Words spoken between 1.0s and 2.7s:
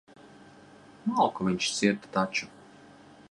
Malku viņš cirta taču.